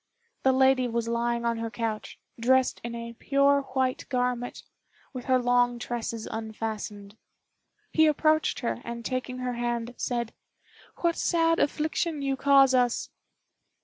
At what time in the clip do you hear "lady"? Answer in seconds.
0.51-0.87